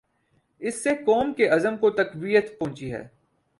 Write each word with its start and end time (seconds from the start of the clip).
اس 0.59 0.83
سے 0.83 0.89
قوم 1.05 1.33
کے 1.33 1.47
عزم 1.47 1.77
کو 1.77 1.89
تقویت 1.89 2.59
پہنچی 2.59 2.93
ہے۔ 2.93 3.07